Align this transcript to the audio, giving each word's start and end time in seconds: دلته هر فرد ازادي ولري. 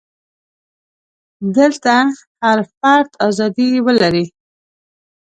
دلته 1.57 1.93
هر 2.41 2.57
فرد 2.77 3.09
ازادي 3.27 3.69
ولري. 3.85 4.25